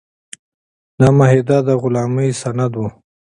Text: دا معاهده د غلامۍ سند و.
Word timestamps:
دا 0.99 1.07
معاهده 1.17 1.57
د 1.67 1.69
غلامۍ 1.81 2.29
سند 2.41 2.73
و. 2.77 2.81